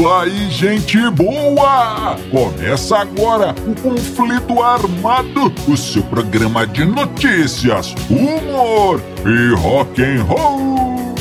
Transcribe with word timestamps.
isso 0.00 0.08
aí, 0.08 0.50
gente 0.50 1.10
boa! 1.10 2.16
Começa 2.30 2.96
agora 2.96 3.54
o 3.66 3.74
Conflito 3.82 4.62
Armado, 4.62 5.52
o 5.68 5.76
seu 5.76 6.02
programa 6.04 6.66
de 6.66 6.86
notícias, 6.86 7.94
humor 8.08 9.02
e 9.26 9.54
rock 9.56 10.02
and 10.02 10.22
roll. 10.24 11.14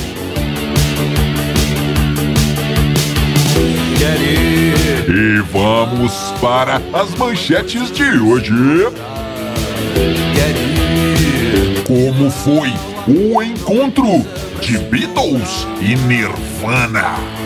E 5.10 5.42
vamos 5.52 6.14
para 6.40 6.82
as 6.94 7.14
manchetes 7.16 7.92
de 7.92 8.04
hoje. 8.04 8.54
Como 11.86 12.32
foi 12.32 12.72
o 13.08 13.44
encontro 13.44 14.26
de 14.62 14.78
Beatles 14.78 15.68
e 15.82 15.98
Nirvana? 15.98 17.39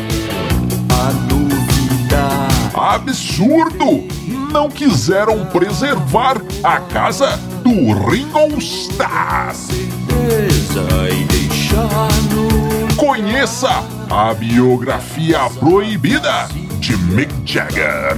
Absurdo! 2.84 4.05
Não 4.52 4.70
quiseram 4.70 5.46
preservar 5.46 6.36
a 6.62 6.82
casa 6.82 7.38
do 7.64 7.94
Ringo 8.10 8.58
Starr. 8.60 9.55
Conheça 12.98 13.70
a 14.10 14.34
biografia 14.34 15.50
proibida 15.62 16.50
de 16.82 16.98
Mick 16.98 17.34
Jagger. 17.46 18.18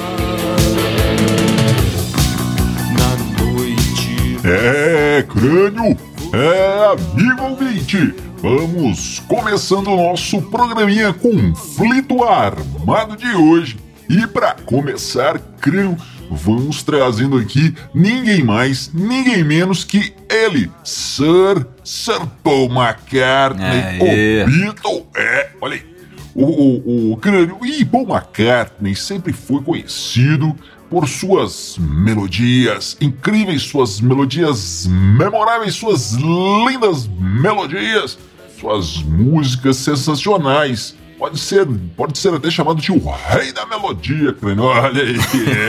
É, 4.43 5.23
crânio! 5.23 5.95
É, 6.33 6.93
amigo 6.93 7.43
ouvinte! 7.43 8.15
Vamos 8.41 9.19
começando 9.27 9.89
o 9.89 9.95
nosso 9.95 10.41
programinha 10.41 11.13
Conflito 11.13 12.23
Armado 12.23 13.15
de 13.15 13.35
hoje. 13.35 13.77
E 14.09 14.25
para 14.25 14.55
começar, 14.65 15.37
crânio, 15.59 15.95
vamos 16.31 16.81
trazendo 16.81 17.37
aqui 17.37 17.75
ninguém 17.93 18.43
mais, 18.43 18.91
ninguém 18.91 19.43
menos 19.43 19.83
que 19.83 20.11
ele, 20.27 20.71
Sir, 20.83 21.67
Sir 21.83 22.25
Paul 22.43 22.65
McCartney, 22.65 24.01
Aê. 24.01 24.43
o 24.43 24.47
Beatle. 24.47 25.07
É, 25.15 25.49
olha 25.61 25.75
aí. 25.75 25.91
O, 26.33 26.45
o, 26.45 27.11
o 27.11 27.17
crânio 27.17 27.59
e 27.63 27.85
Paul 27.85 28.07
McCartney 28.09 28.95
sempre 28.95 29.33
foi 29.33 29.61
conhecido 29.61 30.55
por 30.91 31.07
suas 31.07 31.77
melodias 31.79 32.97
incríveis, 32.99 33.61
suas 33.61 34.01
melodias 34.01 34.85
memoráveis, 34.87 35.73
suas 35.73 36.11
lindas 36.11 37.09
melodias, 37.17 38.19
suas 38.59 39.01
músicas 39.01 39.77
sensacionais. 39.77 40.93
Pode 41.17 41.39
ser, 41.39 41.65
pode 41.95 42.17
ser 42.17 42.33
até 42.33 42.51
chamado 42.51 42.81
de 42.81 42.91
o 42.91 42.99
rei 43.29 43.53
da 43.53 43.65
melodia, 43.65 44.33
crânio. 44.33 44.65
Olha 44.65 45.01
aí, 45.01 45.17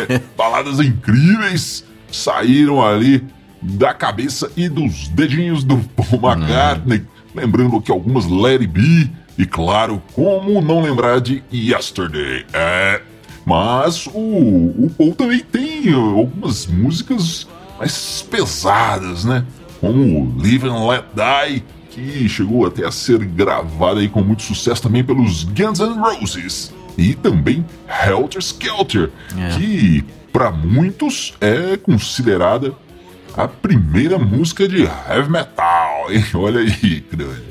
é, 0.09 0.21
baladas 0.37 0.81
incríveis 0.81 1.85
saíram 2.11 2.85
ali 2.85 3.25
da 3.63 3.95
cabeça 3.95 4.51
e 4.57 4.69
dos 4.69 5.07
dedinhos 5.07 5.63
do 5.63 5.77
Paul 5.77 6.21
McCartney. 6.21 7.07
Lembrando 7.33 7.81
que 7.81 7.93
algumas 7.93 8.25
It 8.25 8.67
Be, 8.67 9.09
e 9.39 9.47
claro, 9.47 10.03
como 10.15 10.61
não 10.61 10.83
lembrar 10.83 11.21
de 11.21 11.45
Yesterday. 11.53 12.45
É, 12.53 13.01
mas 13.45 14.07
o, 14.07 14.11
o 14.19 14.91
Paul 14.97 15.15
também 15.15 15.41
tem 15.41 15.93
algumas 15.93 16.67
músicas 16.67 17.47
mais 17.79 18.23
pesadas, 18.31 19.25
né? 19.25 19.45
Como 19.81 20.35
Live 20.41 20.69
and 20.69 20.87
Let 20.87 21.05
Die, 21.15 21.65
que 21.91 22.29
chegou 22.29 22.67
até 22.67 22.87
a 22.87 22.93
ser 22.93 23.19
gravada 23.25 24.01
aí 24.01 24.09
com 24.09 24.23
muito 24.23 24.43
sucesso 24.43 24.83
também 24.83 25.03
pelos 25.03 25.45
Guns 25.45 25.81
N' 25.81 25.99
Roses. 25.99 26.73
E 26.97 27.15
também 27.15 27.65
Helter 28.07 28.41
Skelter, 28.41 29.11
É. 29.37 29.57
que 29.57 30.05
para 30.33 30.51
muitos 30.51 31.35
é 31.41 31.77
considerada 31.77 32.73
a 33.37 33.49
primeira 33.49 34.19
música 34.19 34.69
de 34.69 34.83
heavy 34.83 35.31
metal. 35.31 36.11
hein? 36.11 36.25
Olha 36.35 36.61
aí, 36.61 37.05
grande. 37.11 37.43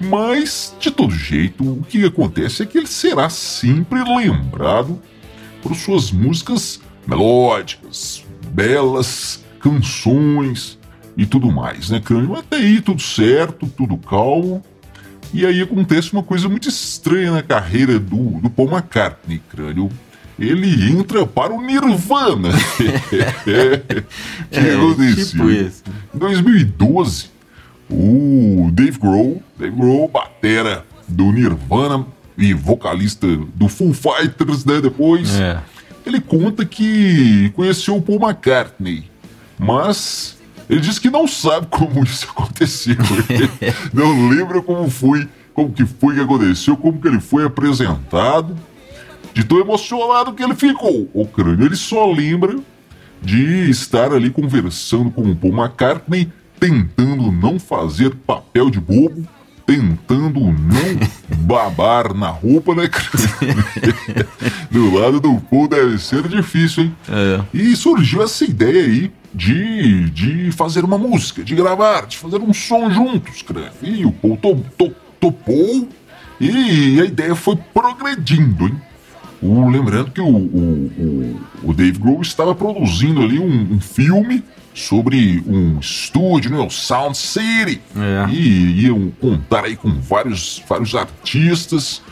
Mas, 0.00 0.74
de 0.78 0.90
todo 0.90 1.10
jeito, 1.14 1.64
o 1.64 1.82
que 1.88 2.04
acontece 2.04 2.62
é 2.62 2.66
que 2.66 2.76
ele 2.78 2.86
será 2.86 3.28
sempre 3.30 4.02
lembrado 4.04 5.00
por 5.66 5.74
suas 5.74 6.12
músicas 6.12 6.80
melódicas, 7.06 8.24
belas 8.52 9.44
canções 9.58 10.78
e 11.16 11.26
tudo 11.26 11.50
mais, 11.50 11.90
né, 11.90 12.00
Crânio? 12.00 12.36
Até 12.36 12.56
aí 12.58 12.80
tudo 12.80 13.02
certo, 13.02 13.66
tudo 13.66 13.96
calmo. 13.96 14.62
E 15.34 15.44
aí 15.44 15.60
acontece 15.60 16.12
uma 16.12 16.22
coisa 16.22 16.48
muito 16.48 16.68
estranha 16.68 17.32
na 17.32 17.42
carreira 17.42 17.98
do, 17.98 18.40
do 18.40 18.48
Paul 18.48 18.70
McCartney, 18.70 19.42
Crânio. 19.50 19.90
Ele 20.38 20.88
entra 20.92 21.26
para 21.26 21.52
o 21.52 21.60
Nirvana. 21.60 22.50
que 24.52 24.58
É, 24.58 24.74
aconteceu? 24.74 25.26
tipo 25.26 25.50
isso. 25.50 25.82
Em 26.14 26.18
2012, 26.18 27.26
o 27.90 28.68
Dave 28.72 28.98
Grohl, 28.98 29.42
Dave 29.58 29.74
Grohl, 29.74 30.08
batera 30.08 30.84
do 31.08 31.32
Nirvana 31.32 32.06
e 32.38 32.52
vocalista 32.52 33.26
do 33.54 33.68
Foo 33.68 33.92
Fighters, 33.92 34.64
né, 34.64 34.80
depois, 34.80 35.34
É. 35.40 35.60
ele 36.04 36.20
conta 36.20 36.64
que 36.64 37.50
conheceu 37.54 37.96
o 37.96 38.02
Paul 38.02 38.20
McCartney, 38.20 39.10
mas 39.58 40.36
ele 40.68 40.80
diz 40.80 40.98
que 40.98 41.08
não 41.10 41.26
sabe 41.26 41.66
como 41.68 42.02
isso 42.04 42.26
aconteceu. 42.30 42.96
Não 43.94 44.28
lembra 44.28 44.60
como 44.60 44.90
foi, 44.90 45.28
como 45.54 45.72
que 45.72 45.84
foi 45.86 46.14
que 46.16 46.20
aconteceu, 46.20 46.76
como 46.76 47.00
que 47.00 47.08
ele 47.08 47.20
foi 47.20 47.44
apresentado, 47.44 48.56
de 49.32 49.44
tão 49.44 49.58
emocionado 49.60 50.32
que 50.32 50.42
ele 50.42 50.54
ficou. 50.54 51.08
O 51.14 51.26
crânio, 51.26 51.64
ele 51.66 51.76
só 51.76 52.10
lembra 52.10 52.58
de 53.22 53.70
estar 53.70 54.12
ali 54.12 54.28
conversando 54.30 55.10
com 55.10 55.22
o 55.22 55.36
Paul 55.36 55.52
McCartney, 55.56 56.30
tentando 56.58 57.30
não 57.30 57.58
fazer 57.58 58.14
papel 58.14 58.70
de 58.70 58.80
bobo, 58.80 59.26
tentando 59.66 60.40
não 60.40 60.54
babar 61.44 62.14
na 62.14 62.28
roupa, 62.28 62.74
né? 62.74 62.88
crânio? 62.88 63.64
do 64.70 64.94
lado 64.98 65.20
do 65.20 65.34
Paul 65.40 65.68
deve 65.68 65.98
ser 65.98 66.26
difícil, 66.28 66.84
hein? 66.84 66.96
É. 67.08 67.40
E 67.52 67.74
surgiu 67.76 68.22
essa 68.22 68.44
ideia 68.44 68.84
aí 68.84 69.10
de, 69.34 70.08
de 70.10 70.52
fazer 70.52 70.84
uma 70.84 70.96
música, 70.96 71.42
de 71.42 71.54
gravar, 71.54 72.06
de 72.06 72.16
fazer 72.16 72.38
um 72.40 72.52
som 72.54 72.90
juntos, 72.90 73.42
crânio. 73.42 73.70
E 73.82 74.04
o 74.06 74.12
Paul 74.12 74.36
to, 74.36 74.64
to- 74.78 74.94
topou 75.20 75.88
e 76.40 77.00
a 77.00 77.04
ideia 77.04 77.34
foi 77.34 77.56
progredindo, 77.74 78.66
hein? 78.68 78.80
O- 79.42 79.68
lembrando 79.68 80.10
que 80.10 80.20
o, 80.20 80.26
o, 80.26 80.90
o, 80.98 81.40
o 81.70 81.74
Dave 81.74 81.98
Grohl 81.98 82.22
estava 82.22 82.54
produzindo 82.54 83.20
ali 83.22 83.38
um, 83.38 83.74
um 83.74 83.80
filme 83.80 84.42
sobre 84.76 85.42
um 85.46 85.78
estúdio, 85.80 86.50
né, 86.50 86.58
o 86.58 86.68
Sound 86.68 87.16
City. 87.16 87.80
É. 87.96 88.30
E 88.30 88.84
iam 88.84 89.10
contar 89.20 89.64
aí 89.64 89.74
com 89.74 89.88
vários, 89.98 90.62
vários 90.68 90.94
artistas, 90.94 92.02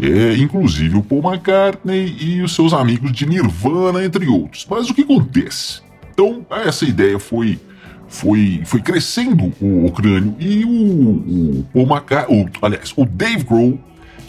é, 0.00 0.36
inclusive 0.36 0.96
o 0.96 1.02
Paul 1.02 1.22
McCartney 1.32 2.16
e 2.20 2.40
os 2.40 2.54
seus 2.54 2.72
amigos 2.72 3.10
de 3.12 3.26
Nirvana, 3.26 4.04
entre 4.04 4.26
outros. 4.28 4.64
Mas 4.70 4.88
o 4.88 4.94
que 4.94 5.02
acontece? 5.02 5.80
Então, 6.12 6.46
essa 6.50 6.84
ideia 6.84 7.18
foi 7.18 7.58
foi, 8.06 8.60
foi 8.66 8.82
crescendo 8.82 9.52
o, 9.58 9.86
o 9.86 9.90
crânio 9.90 10.36
e 10.38 10.64
o, 10.66 10.68
o 10.70 11.66
Paul 11.72 11.86
McCartney, 11.86 12.42
o- 12.44 12.64
aliás, 12.64 12.92
o 12.94 13.04
Dave 13.06 13.42
Grohl 13.42 13.80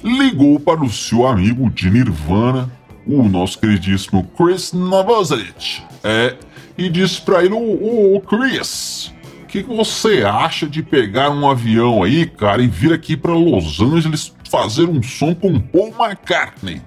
ligou 0.03 0.57
para 0.59 0.81
o 0.83 0.89
seu 0.89 1.27
amigo 1.27 1.69
de 1.69 1.89
Nirvana, 1.91 2.71
o 3.05 3.23
nosso 3.23 3.59
queridíssimo 3.59 4.23
Chris 4.37 4.71
Novoselic, 4.71 5.81
é, 6.03 6.35
e 6.77 6.89
disse 6.89 7.21
para 7.21 7.43
ele, 7.43 7.53
ô, 7.53 8.21
Chris, 8.21 9.13
o 9.43 9.45
que, 9.47 9.63
que 9.63 9.75
você 9.75 10.23
acha 10.23 10.67
de 10.67 10.81
pegar 10.81 11.29
um 11.29 11.49
avião 11.49 12.03
aí, 12.03 12.25
cara, 12.25 12.61
e 12.61 12.67
vir 12.67 12.93
aqui 12.93 13.15
para 13.15 13.33
Los 13.33 13.79
Angeles 13.79 14.33
fazer 14.49 14.89
um 14.89 15.01
som 15.01 15.35
com 15.35 15.59
Paul 15.59 15.93
McCartney? 15.99 16.81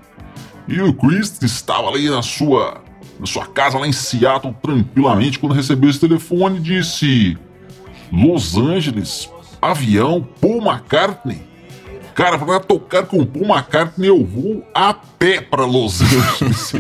E 0.69 0.81
o 0.81 0.93
Chris 0.93 1.41
estava 1.43 1.89
ali 1.89 2.11
na 2.11 2.23
sua, 2.23 2.83
na 3.21 3.27
sua 3.27 3.47
casa 3.47 3.79
lá 3.79 3.87
em 3.87 3.93
Seattle 3.93 4.55
tranquilamente 4.61 5.39
quando 5.39 5.53
recebeu 5.53 5.89
esse 5.89 6.01
telefone 6.01 6.59
disse: 6.59 7.39
Los 8.13 8.57
Angeles, 8.57 9.31
avião, 9.63 10.27
Paul 10.41 10.61
McCartney. 10.61 11.41
Cara, 12.17 12.39
pra 12.39 12.59
tocar 12.59 13.03
com 13.03 13.19
o 13.19 13.27
Paul 13.27 13.45
McCartney, 13.45 14.09
eu 14.09 14.25
vou 14.25 14.67
a 14.75 14.95
pé 14.95 15.43
pra 15.43 15.67
Los 15.67 16.01
Angeles. 16.01 16.73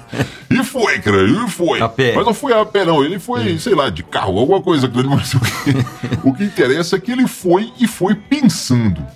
e 0.50 0.64
foi, 0.64 0.98
cara, 1.00 1.24
e 1.24 1.50
foi. 1.50 1.82
A 1.82 1.88
pé. 1.90 2.14
Mas 2.14 2.24
não 2.24 2.32
foi 2.32 2.54
a 2.54 2.64
pé, 2.64 2.86
não. 2.86 3.04
Ele 3.04 3.18
foi, 3.18 3.58
sei 3.58 3.74
lá, 3.74 3.90
de 3.90 4.02
carro, 4.02 4.38
alguma 4.38 4.62
coisa. 4.62 4.90
Mas 5.10 5.34
o 5.34 5.40
que, 5.40 5.74
o 6.26 6.32
que 6.32 6.44
interessa 6.44 6.96
é 6.96 6.98
que 6.98 7.12
ele 7.12 7.28
foi 7.28 7.70
e 7.78 7.86
foi 7.86 8.14
pensando. 8.14 9.06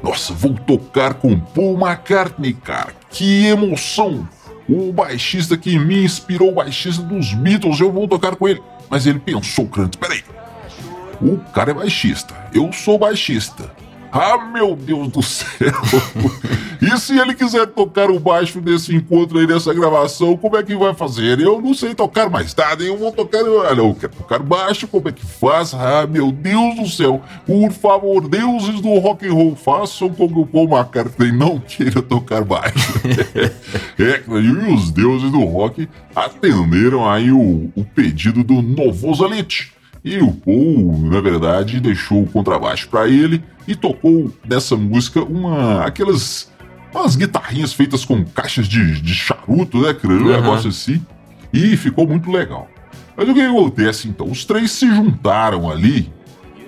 Nossa, 0.00 0.32
vou 0.32 0.54
tocar 0.54 1.14
com 1.14 1.36
Paul 1.36 1.76
McCartney, 1.76 2.52
cara. 2.52 2.94
Que 3.10 3.46
emoção! 3.46 4.28
O 4.68 4.92
baixista 4.92 5.56
que 5.56 5.76
me 5.76 6.04
inspirou, 6.04 6.50
o 6.50 6.54
baixista 6.54 7.02
dos 7.02 7.34
Beatles, 7.34 7.80
eu 7.80 7.90
vou 7.90 8.06
tocar 8.06 8.36
com 8.36 8.46
ele. 8.46 8.62
Mas 8.88 9.06
ele 9.06 9.18
pensou, 9.18 9.66
Crante, 9.66 9.98
peraí. 9.98 10.22
O 11.20 11.38
cara 11.52 11.72
é 11.72 11.74
baixista, 11.74 12.32
eu 12.54 12.72
sou 12.72 12.96
baixista. 12.96 13.74
Ah, 14.18 14.38
meu 14.38 14.74
Deus 14.74 15.08
do 15.08 15.22
céu! 15.22 15.46
e 16.80 16.98
se 16.98 17.18
ele 17.18 17.34
quiser 17.34 17.66
tocar 17.66 18.10
o 18.10 18.18
baixo 18.18 18.62
desse 18.62 18.94
encontro 18.94 19.38
aí, 19.38 19.46
dessa 19.46 19.74
gravação, 19.74 20.36
como 20.38 20.56
é 20.56 20.62
que 20.62 20.74
vai 20.74 20.94
fazer? 20.94 21.38
Eu 21.38 21.60
não 21.60 21.74
sei 21.74 21.94
tocar 21.94 22.30
mais 22.30 22.54
nada, 22.54 22.82
eu 22.82 22.96
vou 22.96 23.12
tocar. 23.12 23.42
Olha, 23.42 23.80
eu 23.80 23.94
quero 23.94 24.14
tocar 24.14 24.38
baixo, 24.38 24.88
como 24.88 25.10
é 25.10 25.12
que 25.12 25.24
faz? 25.24 25.74
Ah, 25.74 26.06
meu 26.06 26.32
Deus 26.32 26.76
do 26.76 26.88
céu! 26.88 27.20
Por 27.46 27.70
favor, 27.72 28.26
deuses 28.26 28.80
do 28.80 28.98
rock 28.98 29.28
and 29.28 29.34
roll, 29.34 29.54
façam 29.54 30.08
com 30.08 30.26
que 30.26 30.38
o 30.38 30.46
Paul 30.46 30.68
McCartney 30.68 31.32
não 31.32 31.58
queira 31.60 32.00
tocar 32.00 32.42
baixo. 32.42 32.94
é, 34.00 34.22
e 34.26 34.72
os 34.72 34.90
deuses 34.90 35.30
do 35.30 35.44
rock 35.44 35.86
atenderam 36.14 37.08
aí 37.08 37.30
o, 37.30 37.70
o 37.76 37.84
pedido 37.84 38.42
do 38.42 38.62
Novozalite. 38.62 39.76
E 40.06 40.18
o 40.18 40.30
Paul, 40.32 41.00
na 41.10 41.20
verdade, 41.20 41.80
deixou 41.80 42.22
o 42.22 42.26
contrabaixo 42.26 42.88
para 42.88 43.08
ele 43.08 43.42
e 43.66 43.74
tocou 43.74 44.30
nessa 44.48 44.76
música 44.76 45.20
uma 45.20 45.82
aquelas 45.84 46.48
umas 46.94 47.16
guitarrinhas 47.16 47.72
feitas 47.72 48.04
com 48.04 48.24
caixas 48.24 48.68
de, 48.68 49.00
de 49.02 49.12
charuto, 49.12 49.80
né, 49.82 49.92
cara? 49.92 50.14
Um 50.14 50.18
Uhum. 50.18 50.26
negócio 50.32 50.68
assim. 50.70 51.04
E 51.52 51.76
ficou 51.76 52.06
muito 52.06 52.30
legal. 52.30 52.68
Mas 53.16 53.28
o 53.28 53.34
que 53.34 53.40
acontece 53.42 54.08
então? 54.08 54.30
Os 54.30 54.44
três 54.44 54.70
se 54.70 54.86
juntaram 54.94 55.68
ali 55.68 56.08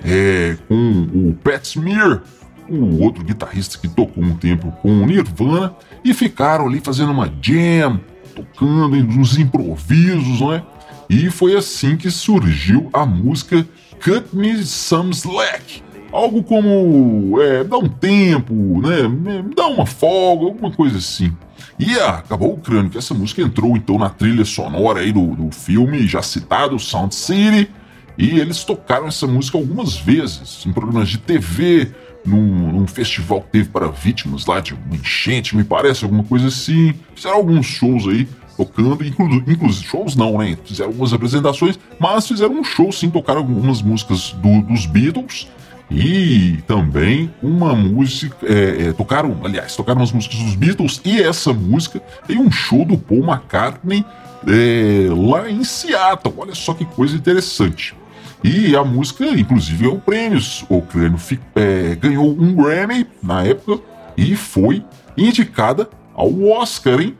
é, 0.04 0.56
com 0.66 0.74
o 1.14 1.34
Pat 1.42 1.64
Smear, 1.64 2.22
o 2.68 3.02
outro 3.02 3.22
guitarrista 3.24 3.78
que 3.78 3.86
tocou 3.88 4.22
um 4.24 4.36
tempo 4.36 4.72
com 4.82 4.90
o 5.02 5.06
Nirvana, 5.06 5.74
e 6.04 6.12
ficaram 6.12 6.66
ali 6.66 6.80
fazendo 6.80 7.12
uma 7.12 7.32
jam, 7.40 8.00
tocando 8.34 8.96
uns 8.96 9.38
improvisos, 9.38 10.40
não 10.40 10.52
é? 10.52 10.62
E 11.08 11.30
foi 11.30 11.56
assim 11.56 11.96
que 11.96 12.10
surgiu 12.10 12.90
a 12.92 13.06
música 13.06 13.66
Cut 14.02 14.36
Me 14.36 14.62
Some 14.62 15.10
Slack. 15.10 15.82
Algo 16.12 16.42
como, 16.42 17.40
é, 17.40 17.64
dá 17.64 17.78
um 17.78 17.88
tempo, 17.88 18.52
né? 18.80 19.42
Dá 19.54 19.66
uma 19.66 19.86
folga, 19.86 20.44
alguma 20.46 20.70
coisa 20.70 20.98
assim. 20.98 21.32
E 21.78 21.98
ah, 21.98 22.18
acabou 22.18 22.54
o 22.54 22.58
crânio 22.58 22.90
que 22.90 22.98
essa 22.98 23.14
música 23.14 23.40
entrou 23.40 23.76
então 23.76 23.98
na 23.98 24.10
trilha 24.10 24.44
sonora 24.44 25.00
aí 25.00 25.12
do, 25.12 25.34
do 25.34 25.50
filme 25.50 26.06
já 26.06 26.22
citado, 26.22 26.78
Sound 26.78 27.14
City. 27.14 27.70
E 28.16 28.40
eles 28.40 28.64
tocaram 28.64 29.06
essa 29.06 29.26
música 29.26 29.56
algumas 29.56 29.96
vezes 29.96 30.64
em 30.66 30.72
programas 30.72 31.08
de 31.08 31.18
TV, 31.18 31.92
num, 32.26 32.72
num 32.72 32.86
festival 32.86 33.42
que 33.42 33.50
teve 33.50 33.68
para 33.68 33.88
vítimas 33.88 34.44
lá 34.44 34.60
de 34.60 34.74
uma 34.74 34.96
enchente, 34.96 35.56
me 35.56 35.62
parece, 35.62 36.04
alguma 36.04 36.24
coisa 36.24 36.48
assim. 36.48 36.94
Fizeram 37.14 37.36
alguns 37.36 37.66
shows 37.66 38.06
aí 38.08 38.28
tocando, 38.58 39.02
inclu, 39.06 39.26
inclusive 39.46 39.86
shows 39.86 40.16
não, 40.16 40.36
né? 40.38 40.58
Fizeram 40.64 40.90
algumas 40.90 41.12
apresentações, 41.14 41.78
mas 41.98 42.26
fizeram 42.28 42.54
um 42.54 42.64
show 42.64 42.90
sim, 42.92 43.08
tocaram 43.08 43.38
algumas 43.40 43.80
músicas 43.80 44.32
do- 44.32 44.62
dos 44.62 44.84
Beatles 44.84 45.48
e 45.90 46.58
também 46.66 47.32
uma 47.42 47.74
música. 47.74 48.36
é, 48.44 48.88
é, 48.88 48.92
tocaram, 48.92 49.36
aliás, 49.44 49.74
tocaram 49.76 50.02
as 50.02 50.12
músicas 50.12 50.38
dos 50.40 50.54
Beatles 50.56 51.00
e 51.04 51.22
essa 51.22 51.52
música 51.52 52.02
em 52.28 52.36
um 52.38 52.50
show 52.50 52.84
do 52.84 52.98
Paul 52.98 53.24
McCartney 53.24 54.04
é, 54.46 55.08
lá 55.10 55.48
em 55.48 55.62
Seattle. 55.64 56.34
Olha 56.36 56.54
só 56.54 56.74
que 56.74 56.84
coisa 56.84 57.16
interessante. 57.16 57.94
E 58.44 58.76
a 58.76 58.84
música, 58.84 59.24
inclusive, 59.24 59.84
ganhou 59.84 59.98
prêmios. 59.98 60.64
O 60.68 60.82
crânio 60.82 61.18
é, 61.56 61.94
ganhou 61.96 62.30
um 62.30 62.54
Grammy 62.54 63.06
na 63.22 63.42
época 63.44 63.82
e 64.16 64.36
foi 64.36 64.84
indicada 65.16 65.88
ao 66.14 66.42
Oscar, 66.44 67.00
hein? 67.00 67.16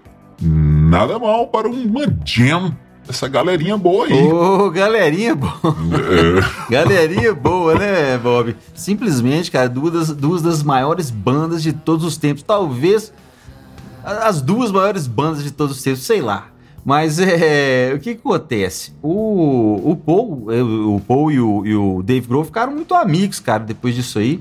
Nada 0.88 1.18
mal 1.18 1.48
para 1.48 1.68
uma 1.68 2.06
jam. 2.24 2.74
Essa 3.06 3.28
galerinha 3.28 3.76
boa 3.76 4.06
aí. 4.06 4.22
Ô, 4.22 4.70
galerinha 4.70 5.34
boa. 5.34 5.52
É, 5.62 6.40
Galerinha 6.72 7.34
boa, 7.34 7.74
né, 7.74 8.16
Bob? 8.16 8.56
Simplesmente, 8.74 9.50
cara, 9.50 9.68
duas 9.68 9.92
das, 9.92 10.16
duas 10.16 10.40
das 10.40 10.62
maiores 10.62 11.10
bandas 11.10 11.62
de 11.62 11.74
todos 11.74 12.06
os 12.06 12.16
tempos. 12.16 12.42
Talvez 12.42 13.12
as 14.02 14.40
duas 14.40 14.72
maiores 14.72 15.06
bandas 15.06 15.44
de 15.44 15.50
todos 15.50 15.76
os 15.76 15.82
tempos, 15.82 16.04
sei 16.04 16.22
lá. 16.22 16.48
Mas 16.82 17.18
é, 17.20 17.92
o 17.94 17.98
que, 17.98 18.14
que 18.14 18.20
acontece? 18.26 18.94
O, 19.02 19.90
o 19.90 19.94
Paul, 19.94 20.50
é, 20.50 20.62
o 20.62 21.02
Paul 21.06 21.30
e 21.30 21.38
o, 21.38 21.66
e 21.66 21.76
o 21.76 22.02
Dave 22.02 22.26
Grohl 22.26 22.46
ficaram 22.46 22.72
muito 22.72 22.94
amigos, 22.94 23.40
cara, 23.40 23.62
depois 23.62 23.94
disso 23.94 24.18
aí. 24.18 24.40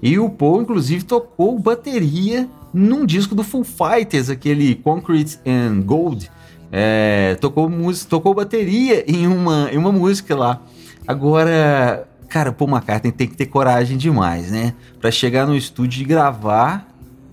E 0.00 0.18
o 0.18 0.30
Paul, 0.30 0.62
inclusive, 0.62 1.04
tocou 1.04 1.58
bateria 1.58 2.48
num 2.72 3.04
disco 3.04 3.34
do 3.34 3.42
Full 3.42 3.64
Fighters, 3.64 4.30
aquele 4.30 4.74
Concrete 4.74 5.38
and 5.46 5.82
Gold. 5.82 6.30
É, 6.70 7.36
tocou, 7.40 7.68
música, 7.68 8.08
tocou 8.08 8.34
bateria 8.34 9.04
em 9.06 9.26
uma, 9.26 9.68
em 9.70 9.76
uma 9.76 9.92
música 9.92 10.34
lá. 10.34 10.62
Agora, 11.06 12.08
cara, 12.28 12.50
Paul 12.50 12.70
McCartney 12.70 13.12
tem 13.12 13.28
que 13.28 13.36
ter 13.36 13.46
coragem 13.46 13.98
demais, 13.98 14.50
né? 14.50 14.74
Pra 15.00 15.10
chegar 15.10 15.46
no 15.46 15.54
estúdio 15.54 16.00
e 16.02 16.04
gravar 16.04 16.88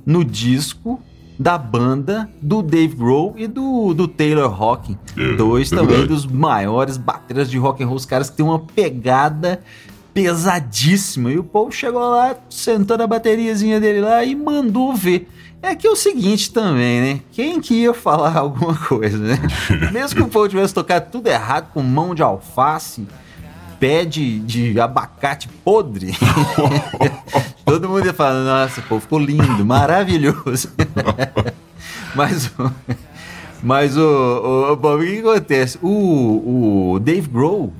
no 0.05 0.25
disco 0.25 0.99
da 1.39 1.57
banda 1.57 2.29
do 2.41 2.61
Dave 2.61 2.95
Grohl 2.97 3.33
e 3.37 3.47
do, 3.47 3.93
do 3.93 4.09
Taylor 4.09 4.61
Hawking. 4.61 4.97
É, 5.15 5.35
Dois 5.37 5.69
verdade. 5.69 5.93
também 5.93 6.05
dos 6.05 6.25
maiores 6.25 6.97
bateras 6.97 7.49
de 7.49 7.57
rock 7.57 7.81
and 7.81 7.87
roll, 7.87 7.95
os 7.95 8.05
caras 8.05 8.29
que 8.29 8.35
têm 8.35 8.45
uma 8.45 8.59
pegada 8.59 9.61
pesadíssima. 10.13 11.31
E 11.31 11.37
o 11.37 11.43
Paul 11.43 11.71
chegou 11.71 12.01
lá, 12.01 12.35
sentou 12.49 12.97
na 12.97 13.07
bateriazinha 13.07 13.79
dele 13.79 14.01
lá 14.01 14.23
e 14.23 14.35
mandou 14.35 14.93
ver. 14.93 15.29
É 15.61 15.75
que 15.75 15.85
é 15.85 15.89
o 15.89 15.95
seguinte 15.95 16.53
também, 16.53 17.01
né? 17.01 17.19
Quem 17.33 17.59
que 17.59 17.73
ia 17.81 17.93
falar 17.93 18.35
alguma 18.37 18.75
coisa, 18.75 19.17
né? 19.17 19.37
Mesmo 19.91 20.15
que 20.15 20.23
o 20.23 20.27
Paul 20.29 20.47
tivesse 20.47 20.73
tocado 20.73 21.07
tudo 21.11 21.27
errado 21.27 21.69
com 21.73 21.81
mão 21.83 22.15
de 22.15 22.21
alface, 22.23 23.05
pé 23.79 24.05
de, 24.05 24.39
de 24.39 24.79
abacate 24.79 25.47
podre, 25.63 26.13
todo 27.65 27.87
mundo 27.89 28.05
ia 28.05 28.13
falar, 28.13 28.43
nossa, 28.43 28.81
pô, 28.81 28.99
ficou 28.99 29.19
lindo, 29.19 29.65
maravilhoso. 29.65 30.69
Mas, 32.15 32.47
o- 32.57 32.71
mas 33.63 33.95
o, 33.97 34.01
o, 34.01 34.73
o 34.73 34.95
o 34.95 34.99
que, 34.99 35.21
que 35.21 35.27
acontece? 35.27 35.77
O, 35.81 36.93
o 36.93 36.99
Dave 36.99 37.27
Grohl, 37.29 37.71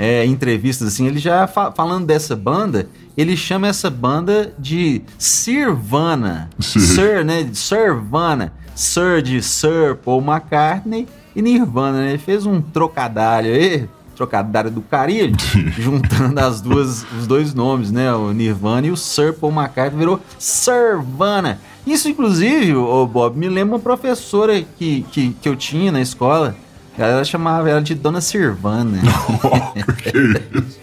é, 0.00 0.24
entrevistas 0.24 0.86
assim, 0.88 1.06
ele 1.08 1.18
já 1.18 1.46
fa- 1.48 1.72
falando 1.72 2.06
dessa 2.06 2.36
banda, 2.36 2.88
ele 3.16 3.36
chama 3.36 3.66
essa 3.66 3.90
banda 3.90 4.54
de 4.56 5.02
Sirvana. 5.18 6.48
Sim. 6.60 6.78
Sir, 6.78 7.24
né? 7.24 7.50
Sirvana. 7.52 8.52
Sir 8.76 9.20
de 9.22 9.42
Sir 9.42 9.96
Paul 10.04 10.22
McCartney 10.22 11.08
e 11.34 11.42
Nirvana, 11.42 11.98
né? 11.98 12.08
Ele 12.10 12.18
fez 12.18 12.46
um 12.46 12.60
trocadilho 12.62 13.52
aí, 13.52 13.88
trocadilho 14.14 14.70
do 14.70 14.80
carilho, 14.82 15.34
juntando 15.76 16.38
as 16.38 16.60
duas, 16.60 17.04
os 17.18 17.26
dois 17.26 17.52
nomes, 17.52 17.90
né? 17.90 18.12
O 18.14 18.32
Nirvana 18.32 18.86
e 18.86 18.90
o 18.92 18.96
Sir 18.96 19.32
Paul 19.34 19.52
McCartney 19.52 19.98
virou 19.98 20.20
Sirvana. 20.38 21.58
Isso, 21.84 22.08
inclusive, 22.08 22.76
o 22.76 23.04
Bob, 23.06 23.36
me 23.36 23.48
lembra 23.48 23.74
uma 23.76 23.80
professora 23.82 24.62
que, 24.78 25.04
que, 25.10 25.30
que 25.42 25.48
eu 25.48 25.56
tinha 25.56 25.90
na 25.90 26.00
escola. 26.00 26.54
Ela 26.98 27.24
chamava 27.24 27.70
ela 27.70 27.80
de 27.80 27.94
Dona 27.94 28.20
Sirvana. 28.20 28.98
que 30.02 30.08
isso. 30.08 30.80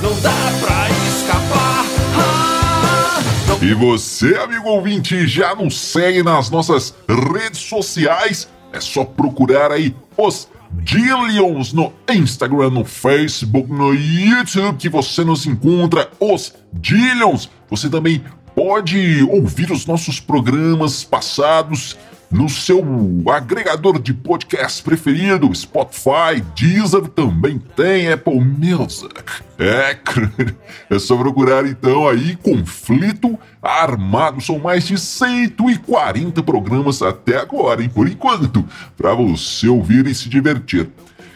Não 0.00 0.20
dá 0.20 0.30
pra 0.60 0.88
escapar. 1.08 1.84
Ah, 2.16 3.58
E 3.60 3.74
você, 3.74 4.36
amigo 4.36 4.68
ouvinte, 4.68 5.26
já 5.26 5.54
nos 5.56 5.76
segue 5.76 6.22
nas 6.22 6.50
nossas 6.50 6.94
redes 7.08 7.58
sociais? 7.58 8.48
É 8.72 8.80
só 8.80 9.04
procurar 9.04 9.72
aí 9.72 9.94
os 10.16 10.48
Dillions 10.70 11.72
no 11.72 11.92
Instagram, 12.08 12.70
no 12.70 12.84
Facebook, 12.84 13.70
no 13.70 13.92
YouTube, 13.92 14.76
que 14.76 14.88
você 14.88 15.24
nos 15.24 15.46
encontra 15.46 16.10
os 16.20 16.54
Dillions. 16.72 17.50
Você 17.70 17.88
também 17.88 18.22
pode 18.54 19.22
ouvir 19.30 19.72
os 19.72 19.84
nossos 19.84 20.20
programas 20.20 21.02
passados 21.02 21.96
no 22.30 22.48
seu 22.48 22.84
agregador 23.32 24.00
de 24.00 24.12
podcast 24.12 24.82
preferido, 24.82 25.54
Spotify, 25.54 26.42
Deezer 26.56 27.08
também 27.08 27.58
tem, 27.76 28.12
Apple 28.12 28.40
Music. 28.40 29.14
É, 29.58 29.96
é 30.90 30.98
só 30.98 31.16
procurar 31.16 31.64
então 31.66 32.08
aí 32.08 32.36
Conflito 32.36 33.38
Armado. 33.62 34.40
São 34.40 34.58
mais 34.58 34.86
de 34.86 34.98
140 34.98 36.42
programas 36.42 37.02
até 37.02 37.38
agora, 37.38 37.82
hein? 37.82 37.88
Por 37.88 38.08
enquanto, 38.08 38.64
para 38.96 39.14
você 39.14 39.68
ouvir 39.68 40.06
e 40.06 40.14
se 40.14 40.28
divertir. 40.28 40.88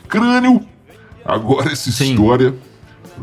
Crânio, 0.08 0.66
agora 1.24 1.72
essa 1.72 1.92
Sim. 1.92 2.12
história 2.12 2.54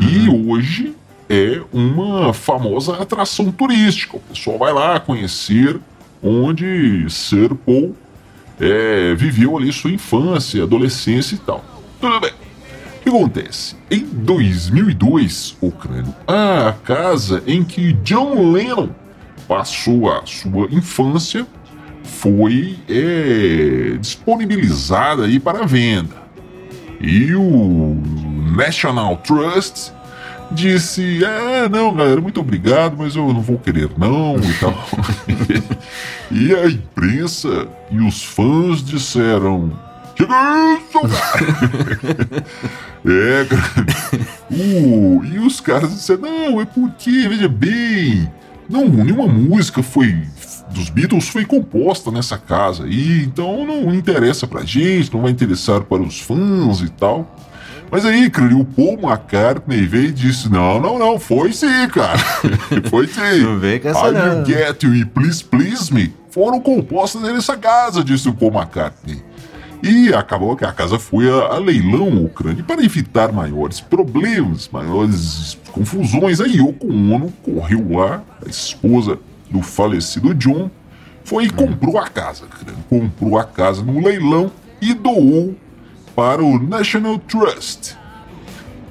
E 0.00 0.30
hoje 0.48 0.94
é 1.28 1.60
uma 1.72 2.32
famosa 2.32 2.94
atração 2.94 3.50
turística. 3.50 4.16
O 4.16 4.20
pessoal 4.20 4.56
vai 4.58 4.72
lá 4.72 5.00
conhecer 5.00 5.80
onde 6.24 7.06
Sir 7.10 7.54
Paul 7.54 7.94
é, 8.58 9.14
viveu 9.14 9.56
ali 9.58 9.70
sua 9.72 9.90
infância, 9.90 10.62
adolescência 10.62 11.34
e 11.34 11.38
tal. 11.38 11.62
Tudo 12.00 12.18
bem. 12.20 12.30
O 12.30 13.02
que 13.02 13.08
acontece? 13.10 13.76
Em 13.90 14.02
2002, 14.04 15.58
o 15.60 15.70
crânio, 15.70 16.14
a 16.26 16.74
casa 16.84 17.42
em 17.46 17.62
que 17.62 17.92
John 18.02 18.50
Lennon 18.50 18.88
passou 19.46 20.10
a 20.10 20.24
sua 20.24 20.68
infância 20.70 21.46
foi 22.02 22.78
é, 22.88 23.98
disponibilizada 24.00 25.24
aí 25.24 25.38
para 25.38 25.66
venda. 25.66 26.24
E 27.00 27.34
o 27.34 28.00
National 28.56 29.18
Trust 29.18 29.92
disse: 30.54 31.20
Ah, 31.24 31.68
não, 31.68 31.94
galera, 31.94 32.20
muito 32.20 32.40
obrigado, 32.40 32.96
mas 32.96 33.14
eu 33.16 33.32
não 33.32 33.42
vou 33.42 33.58
querer, 33.58 33.90
não, 33.98 34.36
e 34.38 34.52
tal. 34.54 34.74
e 36.30 36.54
a 36.54 36.66
imprensa 36.66 37.68
e 37.90 37.98
os 38.00 38.24
fãs 38.24 38.82
disseram: 38.82 39.72
Que 40.14 40.22
isso, 40.22 41.00
é, 43.04 43.44
cara. 43.44 43.86
Uh, 44.50 45.24
e 45.24 45.38
os 45.38 45.60
caras 45.60 45.90
disseram: 45.90 46.22
Não, 46.22 46.60
é 46.60 46.64
porque, 46.64 47.28
veja 47.28 47.48
bem, 47.48 48.30
não, 48.68 48.88
nenhuma 48.88 49.26
música 49.26 49.82
foi. 49.82 50.22
Dos 50.70 50.88
Beatles 50.88 51.28
foi 51.28 51.44
composta 51.44 52.10
nessa 52.10 52.38
casa 52.38 52.84
aí, 52.84 53.22
então 53.22 53.64
não 53.66 53.94
interessa 53.94 54.46
pra 54.46 54.64
gente, 54.64 55.12
não 55.12 55.22
vai 55.22 55.30
interessar 55.30 55.82
para 55.82 56.02
os 56.02 56.20
fãs 56.20 56.80
e 56.80 56.88
tal. 56.88 57.36
Mas 57.90 58.04
aí, 58.04 58.28
cara, 58.28 58.56
o 58.56 58.64
Paul 58.64 58.98
McCartney 59.00 59.86
veio 59.86 60.08
e 60.08 60.12
disse: 60.12 60.50
Não, 60.50 60.80
não, 60.80 60.98
não, 60.98 61.18
foi 61.18 61.52
sim, 61.52 61.88
cara. 61.88 62.18
foi 62.90 63.06
sim. 63.06 63.40
Não 63.42 63.58
vem 63.58 63.80
com 63.80 63.88
essa 63.88 64.08
I 64.08 64.12
não. 64.12 64.38
You 64.40 64.46
Get 64.46 64.82
You 64.82 64.94
e 64.94 65.04
Please 65.04 65.44
Please 65.44 65.92
Me 65.92 66.12
foram 66.34 66.60
compostas 66.60 67.22
nessa 67.22 67.56
casa, 67.56 68.02
disse 68.02 68.28
o 68.28 68.34
Paul 68.34 68.52
McCartney. 68.52 69.22
E 69.80 70.12
acabou 70.12 70.56
que 70.56 70.64
a 70.64 70.72
casa 70.72 70.98
foi 70.98 71.30
a, 71.30 71.54
a 71.54 71.58
leilão 71.58 72.24
Ucrânia. 72.24 72.64
Para 72.64 72.82
evitar 72.82 73.30
maiores 73.30 73.80
problemas, 73.80 74.68
maiores 74.72 75.56
confusões, 75.70 76.40
a 76.40 76.46
Yoko 76.46 76.88
Ono 76.88 77.32
correu 77.42 77.86
lá, 77.90 78.22
a 78.44 78.48
esposa 78.48 79.18
do 79.48 79.62
falecido 79.62 80.34
John, 80.34 80.70
foi 81.22 81.44
e 81.44 81.50
comprou 81.50 81.98
a 81.98 82.08
casa, 82.08 82.46
cara. 82.46 82.76
comprou 82.88 83.38
a 83.38 83.44
casa 83.44 83.82
no 83.82 84.02
leilão 84.02 84.50
e 84.80 84.92
doou 84.92 85.54
para 86.14 86.42
o 86.42 86.58
National 86.58 87.18
Trust. 87.18 87.96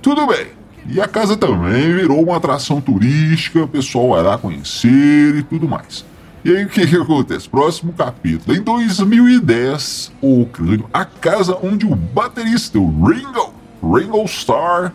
Tudo 0.02 0.28
bem. 0.28 0.48
E 0.86 1.00
a 1.00 1.08
casa 1.08 1.38
também 1.38 1.96
virou 1.96 2.22
uma 2.22 2.38
atração 2.38 2.82
turística, 2.82 3.64
o 3.64 3.68
pessoal 3.68 4.10
vai 4.10 4.24
lá 4.24 4.38
conhecer 4.38 5.36
e 5.36 5.44
tudo 5.44 5.68
mais. 5.68 6.06
E 6.44 6.52
aí 6.52 6.66
o 6.66 6.70
que, 6.70 6.86
que 6.86 6.98
acontece? 6.98 7.48
Próximo 7.48 7.94
capítulo. 7.94 8.56
Em 8.56 8.62
2010, 8.62 10.12
o 10.22 10.46
crânio, 10.46 10.90
a 10.94 11.06
casa 11.06 11.58
onde 11.64 11.86
o 11.86 11.96
baterista 11.96 12.78
o 12.78 13.06
Ringo, 13.06 13.54
Ringo 13.82 14.26
Starr, 14.26 14.92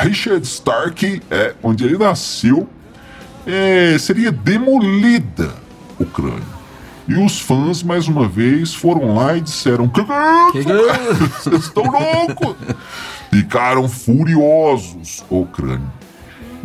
Richard 0.00 0.46
Starkey, 0.46 1.20
é, 1.30 1.54
onde 1.62 1.84
ele 1.84 1.98
nasceu, 1.98 2.66
é, 3.46 3.98
seria 3.98 4.32
demolida 4.32 5.52
o 6.00 6.06
crânio. 6.06 6.57
E 7.08 7.14
os 7.14 7.40
fãs, 7.40 7.82
mais 7.82 8.06
uma 8.06 8.28
vez, 8.28 8.74
foram 8.74 9.14
lá 9.14 9.36
e 9.36 9.40
disseram: 9.40 9.88
Que 9.88 10.00
é 10.00 10.04
é? 10.04 11.14
Vocês 11.14 11.64
estão 11.64 11.84
loucos! 11.84 12.54
Ficaram 13.30 13.88
furiosos, 13.88 15.24
o 15.30 15.44
crânio. 15.46 15.90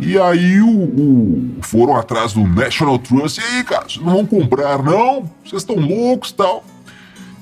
E 0.00 0.18
aí 0.18 0.60
o, 0.60 0.68
o- 0.68 1.56
foram 1.62 1.96
atrás 1.96 2.32
do 2.32 2.46
National 2.46 2.98
Trust. 2.98 3.40
E 3.40 3.44
aí, 3.44 3.64
cara, 3.64 3.84
vocês 3.88 4.04
não 4.04 4.12
vão 4.14 4.26
comprar, 4.26 4.82
não? 4.82 5.30
Vocês 5.44 5.62
estão 5.62 5.76
loucos 5.76 6.32
tal. 6.32 6.64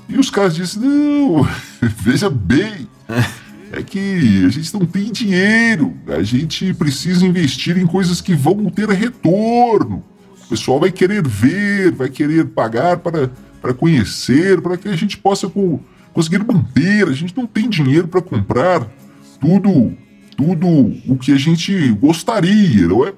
E 0.08 0.16
os 0.18 0.30
caras 0.30 0.54
disseram: 0.54 0.86
Não, 0.88 1.48
veja 1.98 2.30
bem. 2.30 2.86
É 3.72 3.82
que 3.82 4.44
a 4.44 4.50
gente 4.50 4.72
não 4.74 4.84
tem 4.84 5.10
dinheiro. 5.10 5.94
A 6.08 6.22
gente 6.22 6.74
precisa 6.74 7.26
investir 7.26 7.78
em 7.78 7.86
coisas 7.86 8.20
que 8.20 8.34
vão 8.34 8.66
ter 8.70 8.88
retorno. 8.90 10.04
O 10.52 10.54
pessoal 10.54 10.78
vai 10.78 10.92
querer 10.92 11.26
ver, 11.26 11.92
vai 11.92 12.10
querer 12.10 12.44
pagar 12.44 12.98
para, 12.98 13.30
para 13.62 13.72
conhecer, 13.72 14.60
para 14.60 14.76
que 14.76 14.86
a 14.86 14.94
gente 14.94 15.16
possa 15.16 15.48
co- 15.48 15.80
conseguir 16.12 16.44
manter. 16.44 17.08
A 17.08 17.12
gente 17.12 17.34
não 17.34 17.46
tem 17.46 17.70
dinheiro 17.70 18.06
para 18.06 18.20
comprar 18.20 18.86
tudo, 19.40 19.96
tudo 20.36 20.66
o 21.08 21.16
que 21.16 21.32
a 21.32 21.38
gente 21.38 21.88
gostaria, 21.92 22.86
não 22.86 23.06
é? 23.06 23.14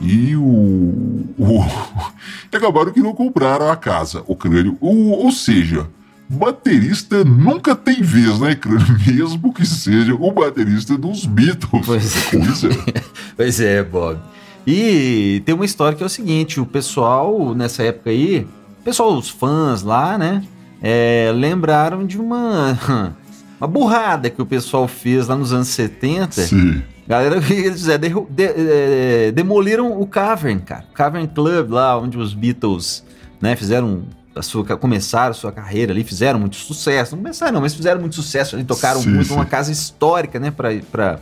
E 0.00 0.36
o, 0.36 1.26
o- 1.36 1.66
e 2.52 2.56
acabaram 2.56 2.92
que 2.92 3.00
não 3.00 3.12
compraram 3.14 3.68
a 3.68 3.74
casa, 3.76 4.22
o 4.28 4.36
crânio. 4.36 4.78
O- 4.80 5.10
ou 5.24 5.32
seja, 5.32 5.88
baterista 6.28 7.24
nunca 7.24 7.74
tem 7.74 8.00
vez, 8.00 8.38
né, 8.38 8.54
crânio? 8.54 8.86
Mesmo 9.12 9.52
que 9.52 9.66
seja 9.66 10.14
o 10.14 10.30
baterista 10.30 10.96
dos 10.96 11.26
Beatles. 11.26 11.84
Pois 11.84 12.16
é. 12.16 12.30
Coisa. 12.30 12.68
Pois 13.36 13.58
é, 13.58 13.82
Bob. 13.82 14.20
E 14.66 15.42
tem 15.44 15.54
uma 15.54 15.64
história 15.64 15.96
que 15.96 16.02
é 16.02 16.06
o 16.06 16.10
seguinte: 16.10 16.60
o 16.60 16.66
pessoal, 16.66 17.54
nessa 17.54 17.82
época 17.82 18.10
aí, 18.10 18.46
o 18.80 18.84
pessoal, 18.84 19.16
os 19.16 19.28
fãs 19.28 19.82
lá, 19.82 20.16
né? 20.18 20.42
é, 20.86 21.32
lembraram 21.34 22.04
de 22.06 22.20
uma, 22.20 22.78
uma 23.58 23.66
burrada 23.66 24.28
que 24.28 24.42
o 24.42 24.44
pessoal 24.44 24.86
fez 24.86 25.28
lá 25.28 25.34
nos 25.36 25.50
anos 25.50 25.68
70. 25.68 26.42
Sim. 26.42 26.82
Galera, 27.08 27.36
eles 27.50 27.80
fizeram? 27.80 28.00
Derru- 28.00 28.26
de- 28.30 28.52
é, 28.56 29.32
demoliram 29.32 29.98
o 29.98 30.06
Cavern, 30.06 30.60
cara. 30.60 30.84
O 30.90 30.94
Cavern 30.94 31.26
Club, 31.28 31.70
lá 31.70 31.98
onde 31.98 32.18
os 32.18 32.34
Beatles 32.34 33.02
né, 33.40 33.56
fizeram 33.56 34.02
a 34.36 34.42
sua, 34.42 34.64
começaram 34.76 35.30
a 35.30 35.34
sua 35.34 35.52
carreira 35.52 35.92
ali, 35.92 36.04
fizeram 36.04 36.38
muito 36.38 36.56
sucesso. 36.56 37.14
Não 37.16 37.22
começaram, 37.22 37.52
não, 37.52 37.60
mas 37.62 37.74
fizeram 37.74 38.00
muito 38.00 38.14
sucesso 38.16 38.54
ali, 38.56 38.64
tocaram 38.64 39.00
Sim, 39.00 39.08
muito, 39.10 39.28
sim. 39.28 39.34
uma 39.34 39.46
casa 39.46 39.72
histórica, 39.72 40.38
né, 40.38 40.50
pra, 40.50 40.70
pra, 40.92 41.18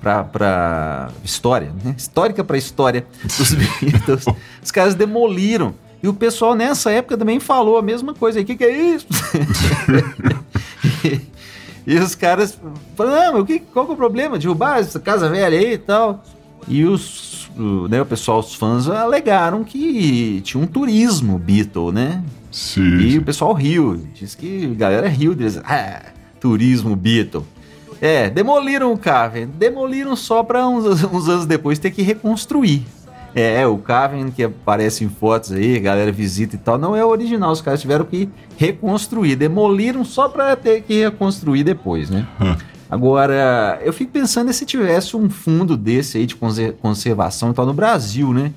pra, 0.00 0.24
pra 0.24 1.10
história, 1.24 1.72
né? 1.84 1.94
Histórica 1.96 2.42
pra 2.42 2.56
história 2.56 3.06
dos 3.22 3.54
Beatles. 3.80 4.24
Os 4.62 4.70
caras 4.70 4.94
demoliram. 4.94 5.74
E 6.02 6.08
o 6.08 6.14
pessoal 6.14 6.54
nessa 6.54 6.90
época 6.90 7.18
também 7.18 7.38
falou 7.38 7.76
a 7.76 7.82
mesma 7.82 8.14
coisa. 8.14 8.40
O 8.40 8.44
que, 8.44 8.56
que 8.56 8.64
é 8.64 8.94
isso? 8.94 9.06
E 11.86 11.98
os 11.98 12.14
caras 12.14 12.58
falaram, 12.94 13.32
não, 13.32 13.40
o 13.40 13.46
que, 13.46 13.58
qual 13.58 13.84
que 13.84 13.90
é 13.90 13.94
o 13.94 13.96
problema? 13.96 14.38
Derrubar 14.38 14.78
essa 14.78 15.00
casa 15.00 15.28
velha 15.28 15.58
aí 15.58 15.72
e 15.72 15.78
tal. 15.78 16.22
E 16.68 16.84
os, 16.84 17.50
o, 17.56 17.88
né, 17.88 18.00
o 18.00 18.06
pessoal, 18.06 18.38
os 18.38 18.54
fãs 18.54 18.88
alegaram 18.88 19.64
que 19.64 20.40
tinha 20.44 20.62
um 20.62 20.66
turismo 20.66 21.38
Beatle, 21.38 21.90
né? 21.90 22.22
Sim. 22.52 22.98
E 22.98 23.18
o 23.18 23.22
pessoal 23.22 23.52
riu. 23.52 24.06
Diz 24.14 24.34
que 24.34 24.66
a 24.66 24.74
galera 24.74 25.08
riu 25.08 25.34
deles. 25.34 25.58
Ah, 25.64 26.02
turismo 26.38 26.94
Beatle. 26.94 27.44
É, 28.00 28.30
demoliram 28.30 28.92
o 28.92 28.98
Cavern. 28.98 29.46
Demoliram 29.58 30.16
só 30.16 30.42
para 30.42 30.66
uns, 30.66 31.04
uns 31.04 31.28
anos 31.28 31.46
depois 31.46 31.78
ter 31.78 31.90
que 31.90 32.02
reconstruir. 32.02 32.84
É, 33.34 33.64
o 33.66 33.78
Cavern 33.78 34.30
que 34.32 34.42
aparece 34.42 35.04
em 35.04 35.08
fotos 35.08 35.52
aí, 35.52 35.78
galera 35.78 36.10
visita 36.10 36.56
e 36.56 36.58
tal, 36.58 36.76
não 36.76 36.96
é 36.96 37.04
o 37.04 37.08
original. 37.08 37.52
Os 37.52 37.60
caras 37.60 37.80
tiveram 37.80 38.04
que 38.04 38.28
reconstruir. 38.56 39.36
Demoliram 39.36 40.04
só 40.04 40.28
para 40.28 40.56
ter 40.56 40.82
que 40.82 41.04
reconstruir 41.04 41.62
depois, 41.62 42.10
né? 42.10 42.26
Agora, 42.90 43.78
eu 43.84 43.92
fico 43.92 44.10
pensando 44.10 44.52
se 44.52 44.66
tivesse 44.66 45.16
um 45.16 45.30
fundo 45.30 45.76
desse 45.76 46.18
aí 46.18 46.26
de 46.26 46.34
conser- 46.34 46.72
conservação 46.82 47.50
e 47.50 47.54
tal 47.54 47.64
no 47.64 47.72
Brasil, 47.72 48.32
né? 48.32 48.50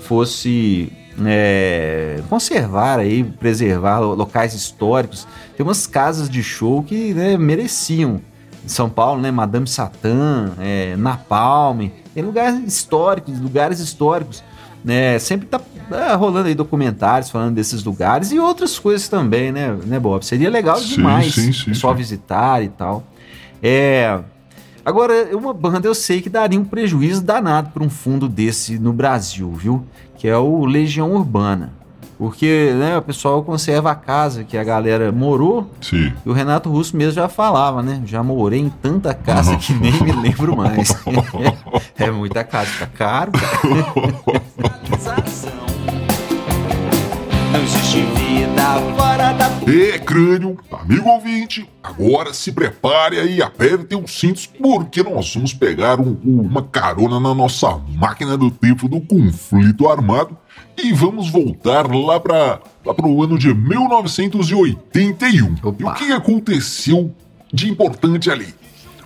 Fosse 0.00 0.92
é, 1.24 2.20
conservar 2.28 2.98
aí, 2.98 3.22
preservar 3.22 4.00
lo- 4.00 4.14
locais 4.14 4.54
históricos. 4.54 5.26
Tem 5.56 5.64
umas 5.64 5.86
casas 5.86 6.28
de 6.28 6.42
show 6.42 6.82
que 6.82 7.14
né, 7.14 7.36
mereciam 7.36 8.20
São 8.66 8.90
Paulo, 8.90 9.20
né? 9.20 9.30
Madame 9.30 9.66
Satã, 9.66 10.52
é, 10.58 10.96
Napalm, 10.96 11.88
tem 12.14 12.22
lugares 12.22 12.58
históricos, 12.66 13.38
lugares 13.38 13.80
históricos, 13.80 14.42
né? 14.84 15.18
Sempre 15.18 15.46
tá 15.46 15.60
é, 15.90 16.14
rolando 16.14 16.48
aí 16.48 16.54
documentários 16.54 17.30
falando 17.30 17.54
desses 17.54 17.84
lugares 17.84 18.32
e 18.32 18.38
outras 18.38 18.78
coisas 18.78 19.08
também, 19.08 19.52
né, 19.52 19.76
né 19.86 20.00
Bob? 20.00 20.24
Seria 20.24 20.50
legal 20.50 20.78
Sim, 20.78 20.96
demais 20.96 21.34
sim, 21.34 21.52
sim, 21.52 21.74
só 21.74 21.92
visitar 21.94 22.62
e 22.62 22.68
tal. 22.68 23.04
É. 23.62 24.18
Agora, 24.84 25.36
uma 25.36 25.52
banda 25.52 25.88
eu 25.88 25.94
sei 25.94 26.20
que 26.20 26.28
daria 26.28 26.58
um 26.58 26.64
prejuízo 26.64 27.22
danado 27.22 27.70
para 27.70 27.82
um 27.82 27.90
fundo 27.90 28.28
desse 28.28 28.78
no 28.78 28.92
Brasil, 28.92 29.52
viu? 29.52 29.84
Que 30.16 30.28
é 30.28 30.36
o 30.36 30.64
Legião 30.64 31.12
Urbana. 31.12 31.72
Porque, 32.18 32.72
né, 32.78 32.96
o 32.96 33.02
pessoal 33.02 33.42
conserva 33.44 33.90
a 33.90 33.94
casa 33.94 34.42
que 34.42 34.56
a 34.56 34.64
galera 34.64 35.12
morou. 35.12 35.70
Sim. 35.82 36.12
E 36.24 36.28
o 36.28 36.32
Renato 36.32 36.70
Russo 36.70 36.96
mesmo 36.96 37.12
já 37.12 37.28
falava, 37.28 37.82
né? 37.82 38.00
Já 38.06 38.22
morei 38.22 38.58
em 38.60 38.70
tanta 38.70 39.12
casa 39.12 39.56
que 39.56 39.74
nem 39.74 39.92
me 40.02 40.12
lembro 40.12 40.56
mais. 40.56 40.96
é 41.98 42.10
muita 42.10 42.42
casa, 42.42 42.66
fica 42.70 42.86
caro. 42.86 43.32
Não 47.52 47.62
existe 47.62 48.00
vida 48.00 48.62
fora 48.96 49.32
da 49.34 49.46
É, 49.66 49.98
crânio, 49.98 50.56
amigo 50.72 51.08
ouvinte, 51.08 51.68
agora 51.82 52.32
se 52.32 52.52
prepare 52.52 53.18
aí, 53.18 53.42
apertem 53.42 54.00
os 54.02 54.18
cintos, 54.18 54.46
porque 54.46 55.02
nós 55.02 55.34
vamos 55.34 55.52
pegar 55.52 56.00
um- 56.00 56.16
uma 56.24 56.62
carona 56.62 57.18
na 57.18 57.34
nossa 57.34 57.76
máquina 57.96 58.36
do 58.36 58.50
tempo 58.50 58.88
do 58.88 59.00
conflito 59.00 59.88
armado 59.88 60.36
e 60.76 60.92
vamos 60.92 61.30
voltar 61.30 61.90
lá 61.90 62.20
para 62.20 62.60
lá 62.84 62.94
pro 62.94 63.22
ano 63.22 63.38
de 63.38 63.52
1981. 63.52 65.56
Opa. 65.62 65.76
E 65.78 65.84
o 65.84 65.94
que 65.94 66.12
aconteceu 66.12 67.12
de 67.52 67.70
importante 67.70 68.30
ali? 68.30 68.54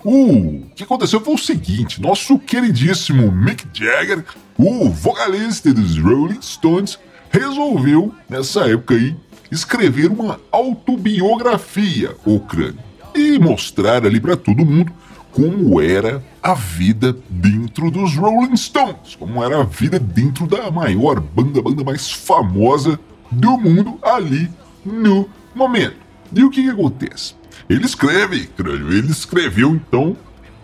O 0.03 0.63
que 0.75 0.83
aconteceu 0.83 1.21
foi 1.21 1.35
o 1.35 1.37
seguinte: 1.37 2.01
nosso 2.01 2.39
queridíssimo 2.39 3.31
Mick 3.31 3.65
Jagger, 3.73 4.25
o 4.57 4.89
vocalista 4.89 5.73
dos 5.73 5.97
Rolling 5.97 6.41
Stones, 6.41 6.99
resolveu, 7.29 8.13
nessa 8.29 8.69
época 8.69 8.95
aí, 8.95 9.15
escrever 9.51 10.11
uma 10.11 10.39
autobiografia, 10.51 12.15
o 12.25 12.39
crânio, 12.39 12.79
e 13.15 13.39
mostrar 13.39 14.05
ali 14.05 14.19
pra 14.19 14.35
todo 14.35 14.65
mundo 14.65 14.91
como 15.31 15.81
era 15.81 16.23
a 16.41 16.53
vida 16.53 17.15
dentro 17.29 17.89
dos 17.89 18.15
Rolling 18.15 18.55
Stones, 18.55 19.15
como 19.17 19.43
era 19.43 19.61
a 19.61 19.63
vida 19.63 19.99
dentro 19.99 20.45
da 20.45 20.69
maior 20.69 21.19
banda, 21.19 21.61
banda 21.61 21.83
mais 21.83 22.11
famosa 22.11 22.99
do 23.29 23.57
mundo 23.57 23.97
ali 24.01 24.49
no 24.85 25.29
momento. 25.55 25.95
E 26.33 26.43
o 26.43 26.49
que, 26.49 26.63
que 26.63 26.69
acontece? 26.69 27.35
Ele 27.69 27.85
escreve, 27.85 28.49
ele 28.59 29.11
escreveu 29.11 29.71
então 29.71 30.15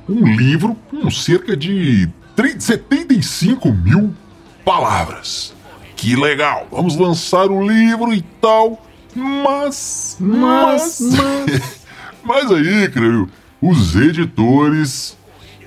um 0.08 0.26
livro 0.36 0.76
com 0.90 1.10
cerca 1.12 1.56
de 1.56 2.10
30 2.36 2.60
75 2.60 3.72
mil 3.72 4.14
palavras. 4.64 5.54
Que 5.96 6.16
legal, 6.16 6.68
vamos 6.72 6.96
lançar 6.96 7.50
o 7.50 7.68
livro 7.68 8.14
e 8.14 8.22
tal, 8.22 8.86
mas. 9.16 10.18
Mas, 10.20 11.00
mas 12.24 12.52
aí, 12.52 12.90
crânio, 12.90 13.30
os 13.62 13.96
editores 13.96 15.18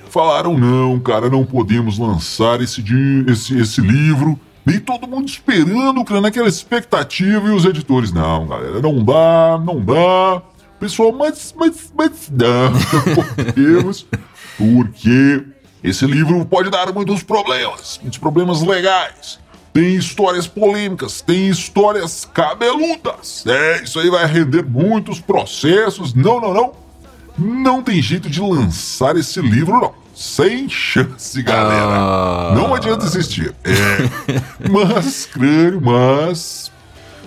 falaram: 0.09 0.57
não, 0.57 0.99
cara, 0.99 1.29
não 1.29 1.45
podemos 1.45 1.97
lançar 1.97 2.61
esse, 2.61 2.83
esse, 3.27 3.57
esse 3.57 3.81
livro. 3.81 4.39
E 4.67 4.79
todo 4.79 5.07
mundo 5.07 5.27
esperando, 5.27 6.03
crânio, 6.05 6.27
aquela 6.27 6.47
expectativa, 6.47 7.47
e 7.47 7.51
os 7.51 7.65
editores: 7.65 8.11
não, 8.11 8.47
galera, 8.47 8.81
não 8.81 9.03
dá, 9.03 9.59
não 9.63 9.83
dá. 9.83 10.41
Pessoal, 10.79 11.11
mas, 11.11 11.53
mas, 11.57 11.91
mas 11.95 12.31
não, 12.31 12.71
não 12.71 13.35
podemos, 13.45 14.05
porque 14.57 15.43
esse 15.83 16.05
livro 16.05 16.43
pode 16.45 16.69
dar 16.69 16.91
muitos 16.91 17.23
problemas, 17.23 17.99
muitos 18.01 18.19
problemas 18.19 18.61
legais. 18.61 19.39
Tem 19.73 19.95
histórias 19.95 20.47
polêmicas, 20.47 21.21
tem 21.21 21.47
histórias 21.47 22.27
cabeludas. 22.33 23.45
É, 23.47 23.83
isso 23.83 23.99
aí 23.99 24.09
vai 24.09 24.25
render 24.25 24.63
muitos 24.63 25.21
processos. 25.21 26.13
Não, 26.13 26.41
não, 26.41 26.53
não. 26.53 26.73
Não 27.37 27.81
tem 27.81 28.01
jeito 28.01 28.29
de 28.29 28.41
lançar 28.41 29.15
esse 29.15 29.41
livro, 29.41 29.79
não. 29.79 29.93
Sem 30.13 30.69
chance, 30.69 31.41
galera. 31.41 31.87
Ah. 31.87 32.53
Não 32.55 32.73
adianta 32.75 33.05
existir. 33.05 33.55
É. 33.63 34.39
Mas, 34.69 35.25
crânio, 35.25 35.81
mas. 35.81 36.71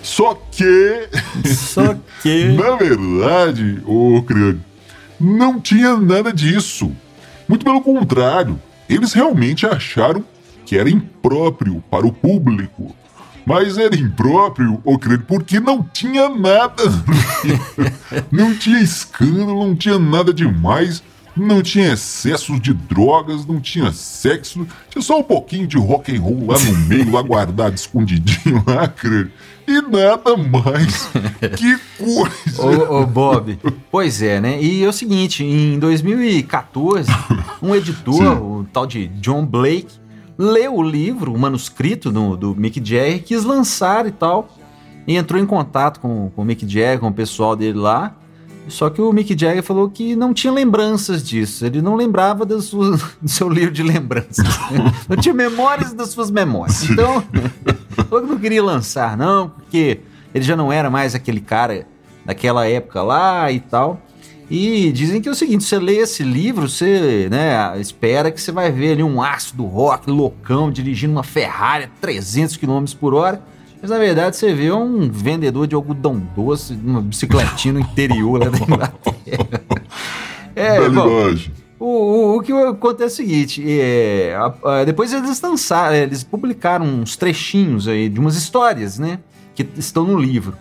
Só 0.01 0.39
que. 0.51 1.09
Só 1.45 1.95
que. 2.21 2.45
Na 2.55 2.75
verdade, 2.75 3.81
ô 3.85 4.21
crânio, 4.21 4.63
não 5.19 5.59
tinha 5.59 5.97
nada 5.97 6.31
disso. 6.31 6.91
Muito 7.47 7.65
pelo 7.65 7.81
contrário, 7.81 8.61
eles 8.87 9.13
realmente 9.13 9.65
acharam 9.65 10.23
que 10.65 10.77
era 10.77 10.89
impróprio 10.89 11.83
para 11.89 12.05
o 12.05 12.13
público. 12.13 12.95
Mas 13.45 13.77
era 13.77 13.95
impróprio, 13.95 14.81
ô 14.83 14.97
crânio, 14.97 15.25
porque 15.27 15.59
não 15.59 15.83
tinha 15.83 16.27
nada. 16.29 16.83
não 18.31 18.55
tinha 18.55 18.79
escândalo, 18.79 19.67
não 19.67 19.75
tinha 19.75 19.99
nada 19.99 20.33
demais. 20.33 21.03
Não 21.37 21.61
tinha 21.61 21.91
excessos 21.91 22.61
de 22.61 22.73
drogas, 22.73 23.45
não 23.45 23.59
tinha 23.59 23.91
sexo, 23.91 24.65
tinha 24.89 25.01
só 25.01 25.19
um 25.19 25.23
pouquinho 25.23 25.67
de 25.67 25.77
rock 25.77 26.15
and 26.15 26.21
roll 26.21 26.47
lá 26.47 26.57
no 26.57 26.77
meio, 26.87 27.11
lá 27.11 27.21
guardado, 27.21 27.75
escondidinho 27.75 28.63
lá, 28.65 28.87
crânio. 28.87 29.31
E 29.67 29.81
nada 29.81 30.37
mais. 30.37 31.09
Que 31.57 31.77
coisa! 31.97 32.61
Ô, 32.89 33.01
ô, 33.01 33.05
Bob, 33.05 33.59
pois 33.91 34.21
é, 34.21 34.39
né? 34.39 34.61
E 34.61 34.83
é 34.83 34.87
o 34.87 34.93
seguinte, 34.93 35.43
em 35.43 35.77
2014, 35.77 37.11
um 37.61 37.75
editor, 37.75 38.15
Sim. 38.15 38.27
o 38.27 38.65
tal 38.71 38.87
de 38.87 39.07
John 39.07 39.45
Blake, 39.45 39.99
leu 40.37 40.75
o 40.75 40.83
livro, 40.83 41.33
o 41.33 41.37
manuscrito 41.39 42.11
do, 42.11 42.35
do 42.35 42.55
Mick 42.55 42.79
Jagger, 42.83 43.23
quis 43.23 43.43
lançar 43.43 44.05
e 44.05 44.11
tal, 44.11 44.49
e 45.07 45.15
entrou 45.15 45.39
em 45.41 45.45
contato 45.45 45.99
com, 45.99 46.31
com 46.35 46.41
o 46.41 46.45
Mick 46.45 46.61
Jagger, 46.67 46.99
com 46.99 47.07
o 47.07 47.13
pessoal 47.13 47.55
dele 47.55 47.77
lá, 47.77 48.15
só 48.67 48.89
que 48.89 48.99
o 49.01 49.13
Mick 49.13 49.37
Jagger 49.39 49.61
falou 49.61 49.89
que 49.89 50.15
não 50.15 50.33
tinha 50.33 50.51
lembranças 50.51 51.23
disso, 51.23 51.65
ele 51.65 51.81
não 51.81 51.95
lembrava 51.95 52.45
das 52.45 52.65
suas- 52.65 53.01
do 53.21 53.29
seu 53.29 53.47
livro 53.47 53.71
de 53.71 53.83
lembranças, 53.83 54.45
não 55.07 55.17
tinha 55.17 55.33
memórias 55.33 55.93
das 55.93 56.09
suas 56.09 56.31
memórias, 56.31 56.83
então 56.89 57.23
falou 58.09 58.25
que 58.25 58.31
não 58.31 58.39
queria 58.39 58.63
lançar 58.63 59.15
não, 59.15 59.49
porque 59.49 59.99
ele 60.33 60.43
já 60.43 60.55
não 60.55 60.71
era 60.73 60.89
mais 60.89 61.13
aquele 61.15 61.39
cara 61.39 61.87
daquela 62.25 62.67
época 62.67 63.01
lá 63.03 63.51
e 63.51 63.59
tal. 63.59 64.01
E 64.49 64.91
dizem 64.91 65.19
que 65.21 65.27
é 65.27 65.31
o 65.31 65.35
seguinte, 65.35 65.63
você 65.63 65.79
lê 65.79 65.95
esse 65.97 66.21
livro, 66.23 66.69
você, 66.69 67.27
né, 67.31 67.79
espera 67.79 68.31
que 68.31 68.39
você 68.39 68.51
vai 68.51 68.71
ver 68.71 68.91
ali 68.91 69.03
um 69.03 69.21
aço 69.21 69.55
do 69.55 69.65
rock 69.65 70.09
loucão 70.09 70.69
dirigindo 70.71 71.13
uma 71.13 71.23
Ferrari 71.23 71.85
a 71.85 71.89
300 71.99 72.55
km 72.57 72.85
por 72.99 73.15
hora, 73.15 73.41
mas 73.81 73.89
na 73.89 73.97
verdade 73.97 74.35
você 74.37 74.53
vê 74.53 74.71
um 74.71 75.09
vendedor 75.09 75.65
de 75.65 75.73
algodão 75.73 76.21
doce, 76.35 76.73
uma 76.85 77.01
bicicletinha 77.01 77.73
no 77.73 77.79
interior 77.79 78.39
lá 78.39 78.49
da 78.49 78.57
Inglaterra. 78.57 79.49
É, 80.57 80.79
bom, 80.89 81.09
o, 81.77 81.85
o, 81.85 82.37
o 82.37 82.41
que 82.41 82.53
acontece 82.53 83.21
é 83.21 83.25
o 83.25 83.27
seguinte, 83.27 83.63
é, 83.67 84.33
a- 84.33 84.53
a- 84.79 84.83
depois 84.85 85.11
eles 85.11 85.41
lançaram, 85.41 85.93
eles 85.97 86.23
publicaram 86.23 86.85
uns 86.85 87.17
trechinhos 87.17 87.89
aí 87.89 88.07
de 88.07 88.17
umas 88.21 88.37
histórias, 88.37 88.97
né, 88.97 89.19
que 89.53 89.67
estão 89.77 90.05
no 90.05 90.17
livro. 90.17 90.55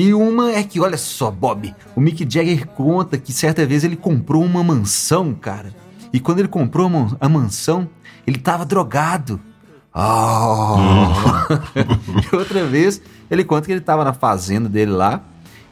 E 0.00 0.14
uma 0.14 0.52
é 0.52 0.62
que, 0.62 0.78
olha 0.78 0.96
só, 0.96 1.28
Bob, 1.28 1.74
o 1.96 2.00
Mick 2.00 2.18
Jagger 2.22 2.68
conta 2.68 3.18
que 3.18 3.32
certa 3.32 3.66
vez 3.66 3.82
ele 3.82 3.96
comprou 3.96 4.44
uma 4.44 4.62
mansão, 4.62 5.34
cara. 5.34 5.74
E 6.12 6.20
quando 6.20 6.38
ele 6.38 6.46
comprou 6.46 6.86
a 6.86 6.88
man- 6.88 7.16
a 7.20 7.28
mansão, 7.28 7.88
ele 8.24 8.38
tava 8.38 8.64
drogado. 8.64 9.40
Ah! 9.92 11.48
e 12.32 12.36
outra 12.36 12.64
vez, 12.64 13.00
ele 13.28 13.42
conta 13.42 13.66
que 13.66 13.72
ele 13.72 13.80
tava 13.80 14.04
na 14.04 14.12
fazenda 14.12 14.68
dele 14.68 14.92
lá 14.92 15.20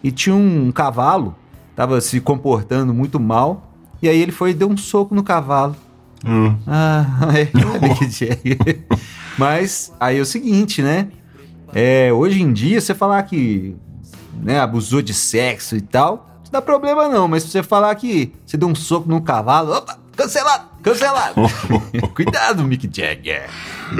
e 0.03 0.11
tinha 0.11 0.35
um 0.35 0.73
cavalo, 0.73 1.35
tava 1.77 2.01
se 2.01 2.21
comportando 2.21 2.93
muito 2.93 3.21
mal. 3.21 3.71
E 4.03 4.09
aí 4.09 4.21
ele 4.21 4.33
foi 4.33 4.51
e 4.51 4.55
deu 4.55 4.69
um 4.69 4.77
soco 4.77 5.15
no 5.15 5.23
cavalo. 5.23 5.77
Ah, 6.67 7.07
Ah, 7.21 7.39
é, 7.39 7.45
Mick 7.81 8.11
Jagger. 8.11 8.85
Mas 9.39 9.93
aí 10.01 10.19
é 10.19 10.21
o 10.21 10.27
seguinte, 10.27 10.83
né? 10.83 11.09
É, 11.73 12.12
hoje 12.12 12.43
em 12.43 12.53
dia, 12.53 12.81
você 12.81 12.95
falar 12.95 13.23
que 13.23 13.77
né, 14.42 14.61
abusou 14.61 15.03
de 15.03 15.14
sexo 15.14 15.77
e 15.77 15.81
tal, 15.81 16.40
não 16.44 16.53
dá 16.53 16.62
problema 16.62 17.09
não. 17.09 17.27
Mas 17.29 17.42
se 17.42 17.51
você 17.51 17.62
falar 17.62 17.94
que 17.94 18.33
você 18.44 18.57
deu 18.57 18.68
um 18.68 18.75
soco 18.75 19.09
no 19.09 19.20
cavalo, 19.20 19.72
opa, 19.72 19.99
cancelado, 20.16 20.64
cancelado. 20.83 21.35
Cuidado, 22.14 22.62
Mick 22.64 22.88
Jagger. 22.90 23.49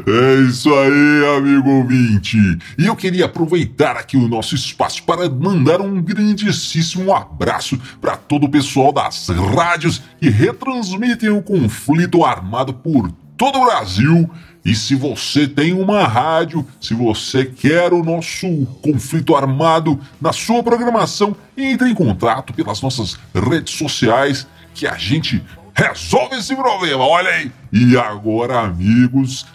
É 0.07 0.35
isso 0.49 0.73
aí, 0.75 1.37
amigo 1.37 1.71
ouvinte. 1.71 2.37
E 2.79 2.87
eu 2.87 2.97
queria 2.97 3.27
aproveitar 3.27 3.97
aqui 3.97 4.17
o 4.17 4.29
nosso 4.29 4.55
espaço 4.55 5.03
para 5.05 5.29
mandar 5.29 5.81
um 5.81 6.01
grandíssimo 6.01 7.15
abraço 7.15 7.79
para 8.01 8.17
todo 8.17 8.45
o 8.45 8.49
pessoal 8.49 8.93
das 8.93 9.29
rádios 9.29 10.03
que 10.21 10.29
retransmitem 10.29 11.31
o 11.31 11.43
conflito 11.43 12.25
armado 12.25 12.73
por 12.73 13.11
todo 13.37 13.59
o 13.61 13.67
Brasil. 13.67 14.31
E 14.67 14.75
se 14.75 14.97
você 14.97 15.47
tem 15.47 15.73
uma 15.73 16.09
rádio, 16.09 16.67
se 16.81 16.93
você 16.93 17.45
quer 17.45 17.93
o 17.93 18.03
nosso 18.03 18.67
conflito 18.83 19.37
armado 19.37 20.01
na 20.21 20.33
sua 20.33 20.61
programação, 20.61 21.37
entre 21.57 21.89
em 21.89 21.95
contato 21.95 22.53
pelas 22.53 22.83
nossas 22.83 23.17
redes 23.33 23.75
sociais 23.75 24.45
que 24.75 24.85
a 24.85 24.97
gente 24.97 25.41
resolve 25.73 26.35
esse 26.35 26.57
problema, 26.57 27.05
olha 27.07 27.31
aí. 27.31 27.53
E 27.73 27.97
agora, 27.97 28.59
amigos, 28.59 29.47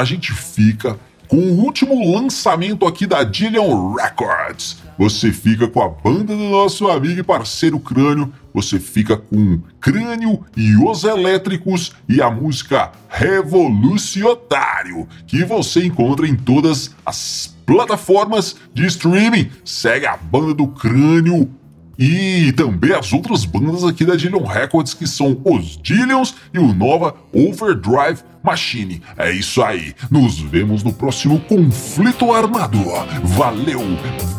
a 0.00 0.04
gente 0.04 0.32
fica 0.32 0.98
com 1.28 1.36
o 1.36 1.64
último 1.64 2.14
lançamento 2.14 2.86
aqui 2.86 3.06
da 3.06 3.22
Dillion 3.24 3.94
Records. 3.94 4.78
Você 4.98 5.30
fica 5.30 5.68
com 5.68 5.82
a 5.82 5.88
banda 5.88 6.34
do 6.34 6.44
nosso 6.44 6.88
amigo 6.88 7.20
e 7.20 7.22
parceiro 7.22 7.78
Crânio, 7.78 8.32
você 8.54 8.80
fica 8.80 9.16
com 9.16 9.60
Crânio 9.78 10.42
e 10.56 10.74
os 10.76 11.04
Elétricos 11.04 11.92
e 12.08 12.22
a 12.22 12.30
música 12.30 12.92
Revolucionário, 13.08 15.06
que 15.26 15.44
você 15.44 15.84
encontra 15.84 16.26
em 16.26 16.34
todas 16.34 16.94
as 17.04 17.54
plataformas 17.66 18.56
de 18.72 18.86
streaming. 18.86 19.50
Segue 19.64 20.06
a 20.06 20.16
banda 20.16 20.54
do 20.54 20.68
Crânio 20.68 21.50
e 21.98 22.52
também 22.52 22.92
as 22.92 23.12
outras 23.12 23.44
bandas 23.44 23.84
aqui 23.84 24.04
da 24.04 24.16
Dillion 24.16 24.44
Records, 24.44 24.94
que 24.94 25.06
são 25.06 25.40
os 25.44 25.78
Dillions 25.78 26.34
e 26.52 26.58
o 26.58 26.72
Nova 26.72 27.14
Overdrive 27.32 28.22
Machine. 28.46 29.02
É 29.18 29.32
isso 29.32 29.60
aí. 29.60 29.92
Nos 30.08 30.38
vemos 30.38 30.84
no 30.84 30.92
próximo 30.92 31.40
Conflito 31.40 32.32
Armado. 32.32 32.78
Valeu, 33.24 33.82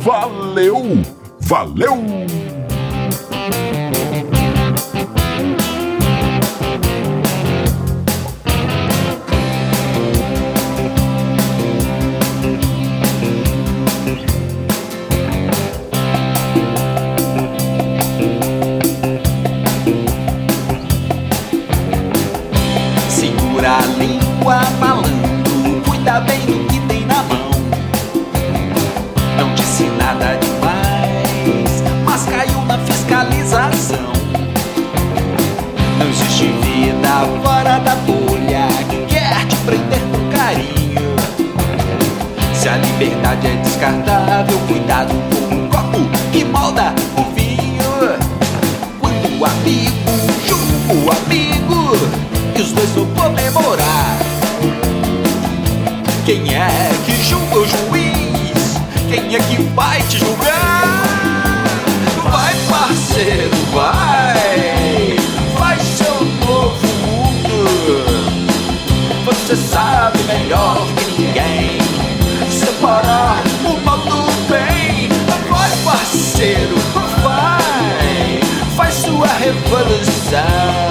valeu, 0.01 1.03
valeu! 1.41 2.76
Que 59.35 59.61
vai 59.75 60.01
te 60.03 60.19
julgar? 60.19 60.83
Vai, 62.23 62.55
parceiro, 62.69 63.55
vai. 63.73 65.17
Vai 65.57 65.77
seu 65.79 66.25
novo 66.45 66.87
mundo. 67.05 68.05
Você 69.25 69.55
sabe 69.55 70.19
melhor 70.23 70.87
que 70.95 71.21
ninguém 71.21 71.77
separar 72.49 73.43
o 73.65 73.77
mal 73.85 73.97
do 73.97 74.31
bem. 74.49 75.09
Vai, 75.49 75.71
parceiro, 75.83 76.75
vai, 77.21 78.39
faz 78.77 78.93
sua 78.93 79.27
revolução. 79.27 80.87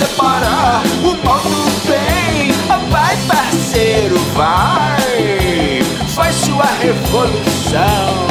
separar 0.00 0.82
o 1.02 1.26
mal 1.26 1.40
do 1.40 1.86
bem. 1.86 2.52
Vai, 2.88 3.16
parceiro, 3.26 4.18
vai. 4.34 5.82
Faz 6.14 6.34
sua 6.36 6.64
revolução. 6.80 8.26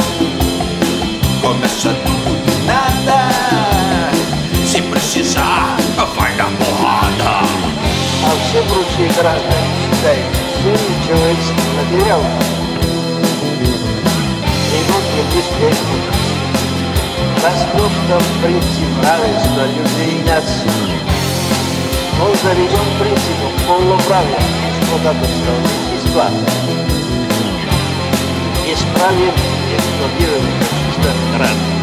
Começa 1.40 1.94
tudo 2.04 2.44
do 2.44 2.66
nada. 2.66 3.30
Se 4.66 4.82
precisar, 4.82 5.76
vai 6.16 6.34
na 6.36 6.44
porrada. 6.44 7.46
а 8.24 8.30
все 8.48 8.60
прочие 8.62 9.08
граждане 9.16 9.68
считают, 9.80 10.36
все 10.58 10.70
началось 10.70 11.48
материал. 11.76 12.22
Минутки 14.72 15.20
беспечности. 15.32 16.36
Растет 17.44 17.92
там 18.08 18.22
принцип 18.42 18.90
равенства 19.04 19.64
людей 19.66 20.18
и 20.18 20.28
наций. 20.28 20.99
Он 22.20 22.34
заведен 22.42 22.86
принципом 22.98 23.52
полноправия, 23.66 24.40
эксплуататорского 24.80 25.60
естества. 25.92 26.28
Бесправие 28.64 29.32
эксплуатирования 29.76 30.64
общества 30.88 31.12
граждан. 31.36 31.76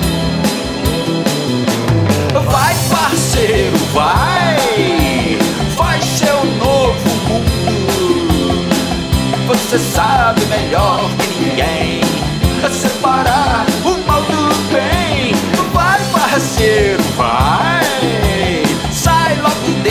Vai, 2.51 2.75
parceiro, 2.89 3.77
vai. 3.93 5.37
Faz 5.77 6.03
seu 6.03 6.43
novo 6.59 7.09
mundo. 7.29 8.65
Você 9.47 9.77
sabe 9.77 10.41
melhor 10.45 11.09
que 11.19 11.27
ninguém 11.45 12.03
separar 12.73 13.65
o 13.85 13.97
mal 14.07 14.21
do 14.23 14.53
bem. 14.71 15.33
Vai, 15.73 15.99
parceiro, 16.11 16.86